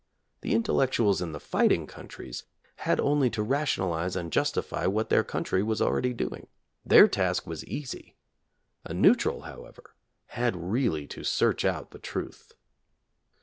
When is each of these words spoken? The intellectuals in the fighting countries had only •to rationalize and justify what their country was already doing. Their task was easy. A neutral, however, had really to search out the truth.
The 0.41 0.55
intellectuals 0.55 1.21
in 1.21 1.31
the 1.31 1.39
fighting 1.39 1.85
countries 1.85 2.45
had 2.77 2.99
only 2.99 3.29
•to 3.29 3.47
rationalize 3.47 4.15
and 4.15 4.31
justify 4.31 4.87
what 4.87 5.09
their 5.09 5.23
country 5.23 5.61
was 5.61 5.79
already 5.79 6.11
doing. 6.11 6.47
Their 6.83 7.07
task 7.07 7.45
was 7.45 7.63
easy. 7.65 8.15
A 8.83 8.95
neutral, 8.95 9.41
however, 9.41 9.93
had 10.29 10.55
really 10.55 11.05
to 11.09 11.23
search 11.23 11.63
out 11.63 11.91
the 11.91 11.99
truth. 11.99 12.51